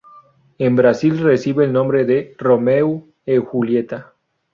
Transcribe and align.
En 0.57 0.75
Brasil 0.75 1.19
recibe 1.19 1.63
el 1.65 1.73
nombre 1.73 2.05
de 2.05 2.33
Romeu 2.39 3.13
e 3.23 3.37
Julieta. 3.37 4.15